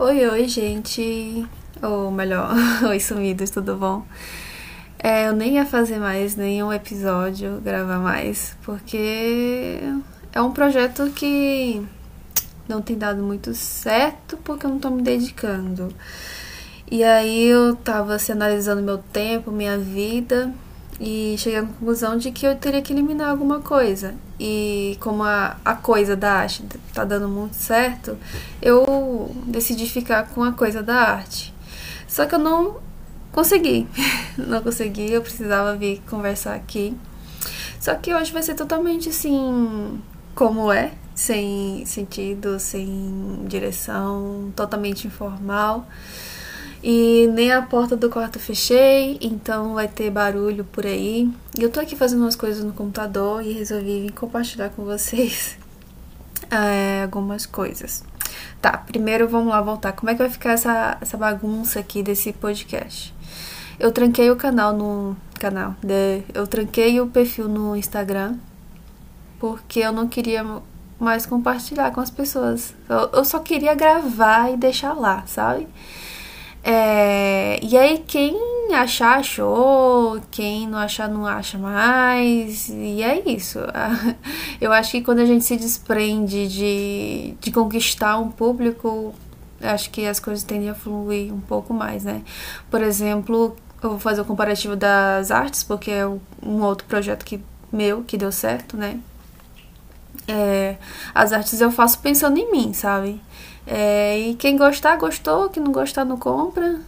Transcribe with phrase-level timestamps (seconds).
[0.00, 1.44] Oi, oi, gente.
[1.82, 2.54] Ou melhor,
[2.88, 4.06] oi, sumidos, tudo bom?
[4.96, 9.80] É, eu nem ia fazer mais nenhum episódio, gravar mais, porque
[10.32, 11.84] é um projeto que
[12.68, 15.92] não tem dado muito certo porque eu não tô me dedicando.
[16.88, 20.54] E aí eu tava assim, analisando meu tempo, minha vida,
[21.00, 24.14] e cheguei à conclusão de que eu teria que eliminar alguma coisa.
[24.38, 28.16] E como a, a coisa da arte tá dando muito certo,
[28.60, 31.54] eu decidi ficar com a coisa da arte.
[32.06, 32.78] Só que eu não
[33.30, 33.86] consegui.
[34.36, 36.96] não consegui, eu precisava vir conversar aqui.
[37.80, 40.00] Só que hoje vai ser totalmente assim,
[40.34, 45.86] como é, sem sentido, sem direção, totalmente informal.
[46.82, 51.28] E nem a porta do quarto fechei, então vai ter barulho por aí.
[51.58, 55.58] E eu tô aqui fazendo umas coisas no computador e resolvi vir compartilhar com vocês
[56.50, 58.04] é, algumas coisas.
[58.60, 59.92] Tá, primeiro vamos lá voltar.
[59.92, 63.14] Como é que vai ficar essa, essa bagunça aqui desse podcast?
[63.78, 65.16] Eu tranquei o canal no.
[65.38, 65.76] Canal.
[65.82, 68.36] De, eu tranquei o perfil no Instagram
[69.38, 70.44] porque eu não queria
[70.98, 72.74] mais compartilhar com as pessoas.
[72.88, 75.68] Eu, eu só queria gravar e deixar lá, sabe?
[76.62, 78.36] É, e aí, quem
[78.74, 83.58] achar, achou, quem não achar, não acha mais, e é isso.
[84.60, 89.14] Eu acho que quando a gente se desprende de, de conquistar um público,
[89.60, 92.22] acho que as coisas tendem a fluir um pouco mais, né?
[92.70, 97.40] Por exemplo, eu vou fazer o comparativo das artes, porque é um outro projeto que,
[97.72, 98.98] meu que deu certo, né?
[100.26, 100.76] É,
[101.14, 103.20] as artes eu faço pensando em mim, sabe?
[103.66, 106.80] É, e quem gostar, gostou, quem não gostar, não compra.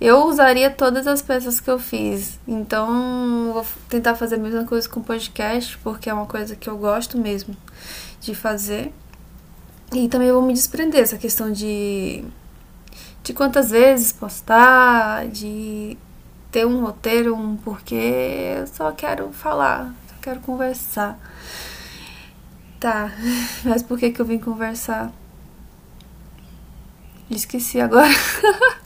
[0.00, 2.38] Eu usaria todas as peças que eu fiz.
[2.46, 6.76] Então, vou tentar fazer a mesma coisa com podcast, porque é uma coisa que eu
[6.76, 7.56] gosto mesmo
[8.20, 8.92] de fazer.
[9.94, 12.24] E também vou me desprender essa questão de
[13.26, 15.98] de quantas vezes postar, de
[16.52, 18.54] ter um roteiro, um porquê.
[18.58, 21.18] Eu só quero falar, só quero conversar.
[22.78, 23.10] Tá,
[23.64, 25.12] mas por que que eu vim conversar?
[27.30, 28.12] Esqueci agora.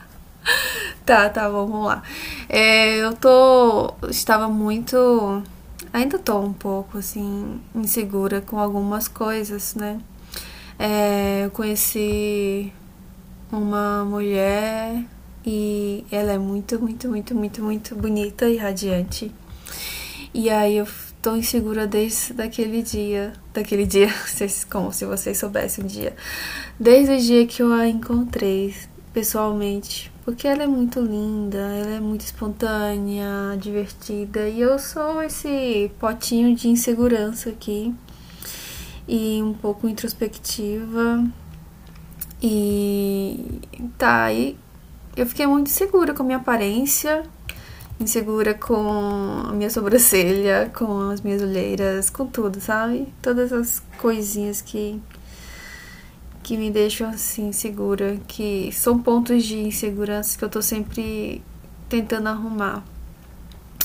[1.05, 2.01] tá, tá vamos lá.
[2.49, 3.93] É, eu tô.
[4.09, 5.43] Estava muito.
[5.93, 9.99] Ainda tô um pouco, assim, insegura com algumas coisas, né?
[10.79, 12.73] É, eu conheci
[13.51, 15.03] uma mulher
[15.45, 19.31] e ela é muito, muito, muito, muito, muito bonita e radiante.
[20.33, 20.87] E aí eu
[21.21, 24.09] tô insegura desde daquele dia, daquele dia,
[24.71, 26.15] como se vocês soubessem um dia,
[26.79, 28.73] desde o dia que eu a encontrei
[29.13, 35.91] pessoalmente, porque ela é muito linda, ela é muito espontânea, divertida e eu sou esse
[35.99, 37.93] potinho de insegurança aqui
[39.07, 41.23] e um pouco introspectiva
[42.41, 43.61] e
[43.97, 44.57] tá aí
[45.15, 47.23] eu fiquei muito insegura com a minha aparência
[48.03, 53.07] insegura com a minha sobrancelha, com as minhas olheiras, com tudo, sabe?
[53.21, 55.01] Todas as coisinhas que
[56.43, 61.41] que me deixam assim insegura, que são pontos de insegurança que eu tô sempre
[61.87, 62.83] tentando arrumar.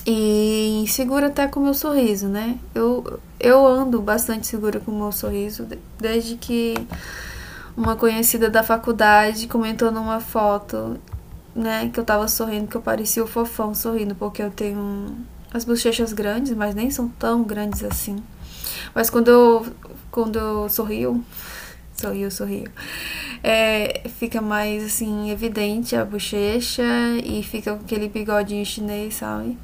[0.06, 2.59] E insegura até com o meu sorriso, né?
[2.75, 5.66] Eu, eu ando bastante segura com o meu sorriso
[5.98, 6.75] desde que
[7.77, 10.98] uma conhecida da faculdade comentou numa foto
[11.56, 15.17] né, que eu tava sorrindo, que eu parecia o fofão sorrindo, porque eu tenho
[15.53, 18.17] as bochechas grandes, mas nem são tão grandes assim.
[18.94, 19.66] Mas quando eu,
[20.11, 21.25] quando eu sorrio,
[21.95, 22.71] sorrio, sorrio,
[23.43, 26.83] é, fica mais assim, evidente a bochecha
[27.25, 29.59] e fica com aquele bigodinho chinês, sabe?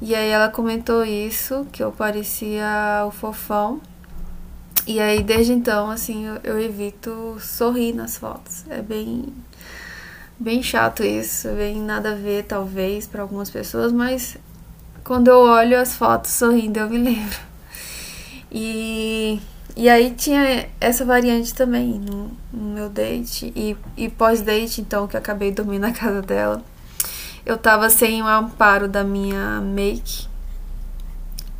[0.00, 3.80] E aí ela comentou isso, que eu parecia o fofão.
[4.86, 8.64] E aí desde então, assim, eu, eu evito sorrir nas fotos.
[8.68, 9.32] É bem
[10.38, 14.36] Bem chato isso, bem nada a ver, talvez, para algumas pessoas, mas
[15.04, 17.38] quando eu olho as fotos sorrindo, eu me lembro.
[18.50, 19.40] E,
[19.76, 25.16] e aí tinha essa variante também no, no meu date e, e pós-date, então, que
[25.16, 26.62] eu acabei dormindo na casa dela.
[27.44, 30.26] Eu tava sem o amparo da minha make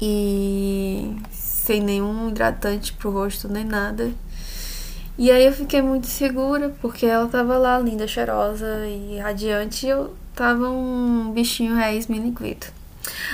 [0.01, 4.13] e sem nenhum hidratante pro rosto nem nada.
[5.19, 9.91] E aí eu fiquei muito segura, porque ela tava lá, linda, cheirosa e radiante, e
[9.91, 12.73] eu tava um bichinho raiz miliquito.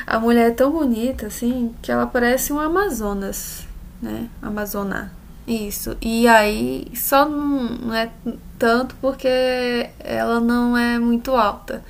[0.07, 3.67] A mulher é tão bonita, assim, que ela parece um Amazonas,
[4.03, 4.29] né?
[4.43, 5.13] Amazona.
[5.47, 5.97] Isso.
[6.03, 8.11] E aí só não é
[8.59, 11.83] tanto porque ela não é muito alta.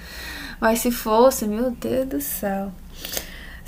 [0.61, 2.73] Mas se fosse, meu Deus do céu.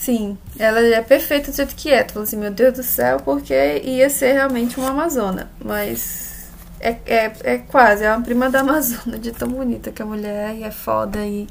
[0.00, 2.02] Sim, ela é perfeita do jeito que é.
[2.02, 3.54] Tu falou assim, meu Deus do céu, porque
[3.84, 5.50] ia ser realmente uma Amazona.
[5.62, 6.48] Mas
[6.80, 10.54] É, é, é quase, é uma prima da Amazônia, de tão bonita que a mulher
[10.56, 11.46] e é foda e.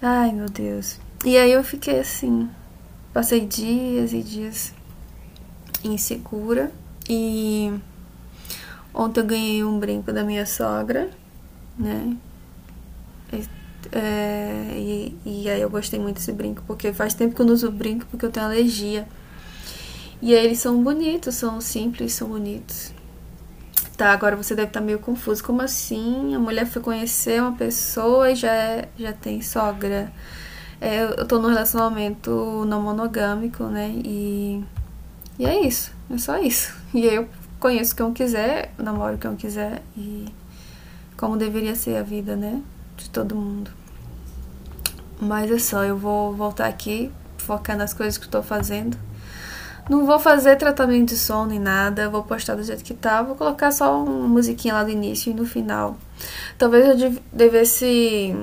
[0.00, 1.00] Ai meu Deus.
[1.24, 2.48] E aí eu fiquei assim.
[3.12, 4.72] Passei dias e dias
[5.82, 6.70] insegura.
[7.08, 7.72] E
[8.94, 11.10] ontem eu ganhei um brinco da minha sogra,
[11.76, 12.16] né?
[13.92, 17.52] É, e, e aí eu gostei muito desse brinco, porque faz tempo que eu não
[17.52, 19.06] uso brinco porque eu tenho alergia.
[20.22, 22.92] E aí eles são bonitos, são simples, são bonitos.
[23.96, 25.44] Tá, agora você deve estar meio confuso.
[25.44, 26.34] Como assim?
[26.34, 30.12] A mulher foi conhecer uma pessoa e já, é, já tem sogra.
[30.80, 33.90] É, eu tô num relacionamento não monogâmico, né?
[34.04, 34.64] E,
[35.38, 35.92] e é isso.
[36.10, 36.74] É só isso.
[36.94, 37.28] E eu
[37.60, 39.82] conheço quem eu quiser, namoro quem eu quiser.
[39.96, 40.26] E
[41.16, 42.62] como deveria ser a vida, né?
[42.96, 43.81] De todo mundo.
[45.22, 48.98] Mas é só, eu vou voltar aqui, focar nas coisas que estou fazendo
[49.88, 53.34] não vou fazer tratamento de som nem nada, vou postar do jeito que tá, vou
[53.34, 55.96] colocar só uma musiquinha lá do início e no final.
[56.56, 58.34] Talvez eu devesse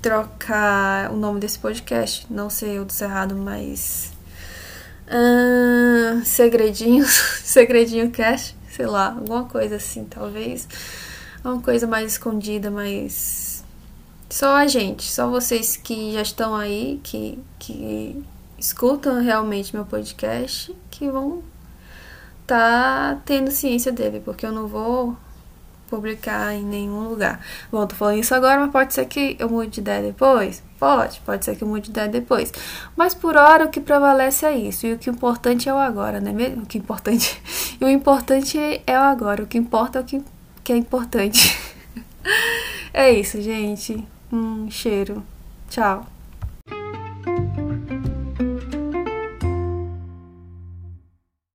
[0.00, 4.12] trocar o nome desse podcast, não sei o do Cerrado, mas.
[5.08, 7.04] Uh, segredinho,
[7.44, 10.66] segredinho cast, sei lá, alguma coisa assim, talvez.
[11.44, 13.62] Uma coisa mais escondida, mais.
[14.30, 18.22] Só a gente, só vocês que já estão aí, que, que
[18.58, 21.42] escutam realmente meu podcast que vão
[22.46, 25.16] tá tendo ciência dele, porque eu não vou
[25.88, 27.40] publicar em nenhum lugar.
[27.72, 30.62] Bom, tô falando isso agora, mas pode ser que eu mude de ideia depois?
[30.78, 32.52] Pode, pode ser que eu mude de ideia depois.
[32.94, 36.20] Mas por hora o que prevalece é isso, e o que importante é o agora,
[36.20, 36.32] né?
[36.62, 37.40] O que importante.
[37.80, 38.58] E o importante
[38.88, 40.20] é o agora, o que importa é o que,
[40.64, 41.56] que é importante.
[42.92, 44.04] é isso, gente.
[44.32, 45.22] Um cheiro.
[45.70, 46.06] Tchau.